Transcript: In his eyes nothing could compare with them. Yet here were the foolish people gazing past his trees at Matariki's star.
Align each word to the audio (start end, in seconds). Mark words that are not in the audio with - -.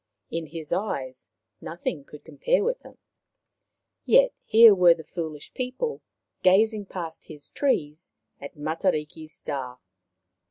In 0.31 0.47
his 0.47 0.73
eyes 0.73 1.29
nothing 1.61 2.03
could 2.03 2.25
compare 2.25 2.63
with 2.63 2.79
them. 2.79 2.97
Yet 4.03 4.33
here 4.43 4.73
were 4.73 4.95
the 4.95 5.03
foolish 5.03 5.53
people 5.53 6.01
gazing 6.41 6.87
past 6.87 7.25
his 7.25 7.51
trees 7.51 8.11
at 8.39 8.57
Matariki's 8.57 9.31
star. 9.31 9.79